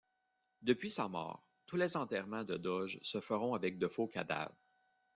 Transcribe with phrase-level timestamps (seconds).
[0.63, 4.57] Depuis sa mort, tous les enterrements de doges se feront avec de faux cadavres.